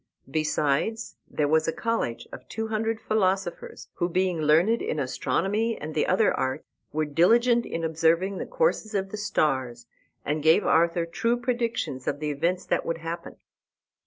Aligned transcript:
Besides, 0.31 1.15
there 1.29 1.47
was 1.47 1.67
a 1.67 1.71
college 1.71 2.27
of 2.31 2.49
two 2.49 2.69
hundred 2.69 2.99
philosophers, 2.99 3.87
who, 3.97 4.09
being 4.09 4.41
learned 4.41 4.81
in 4.81 4.99
astronomy 4.99 5.77
and 5.77 5.93
the 5.93 6.07
other 6.07 6.33
arts, 6.33 6.65
were 6.91 7.05
diligent 7.05 7.67
in 7.67 7.83
observing 7.83 8.39
the 8.39 8.47
courses 8.47 8.95
of 8.95 9.11
the 9.11 9.17
stars, 9.17 9.85
and 10.25 10.41
gave 10.41 10.65
Arthur 10.65 11.05
true 11.05 11.37
predictions 11.39 12.07
of 12.07 12.19
the 12.19 12.31
events 12.31 12.65
that 12.65 12.83
would 12.83 12.97
happen. 12.97 13.35